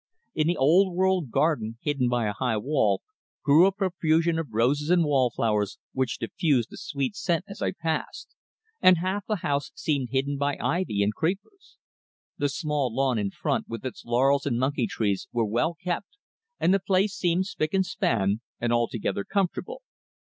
In 0.33 0.47
the 0.47 0.57
old 0.57 0.95
world 0.95 1.29
garden, 1.29 1.77
hidden 1.79 2.09
by 2.09 2.25
a 2.25 2.33
high 2.33 2.57
wall, 2.57 3.03
grew 3.43 3.67
a 3.67 3.71
profusion 3.71 4.39
of 4.39 4.47
roses 4.51 4.89
and 4.89 5.03
wallflowers 5.05 5.77
which 5.93 6.17
diffused 6.17 6.73
a 6.73 6.77
sweet 6.77 7.15
scent 7.15 7.45
as 7.47 7.61
I 7.61 7.71
passed, 7.71 8.33
and 8.81 8.97
half 8.97 9.27
the 9.27 9.35
house 9.45 9.69
seemed 9.75 10.09
hidden 10.09 10.39
by 10.39 10.57
ivy 10.59 11.03
and 11.03 11.13
creepers. 11.13 11.77
The 12.39 12.49
small 12.49 12.91
lawn 12.91 13.19
in 13.19 13.29
front, 13.29 13.69
with 13.69 13.85
its 13.85 14.03
laurels 14.03 14.47
and 14.47 14.57
monkey 14.59 14.87
trees, 14.87 15.27
were 15.31 15.45
well 15.45 15.75
kept, 15.75 16.17
and 16.59 16.73
the 16.73 16.79
place 16.79 17.13
seemed 17.13 17.45
spick 17.45 17.71
and 17.75 17.85
span, 17.85 18.41
and 18.59 18.73
altogether 18.73 19.23
comfortable. 19.23 19.83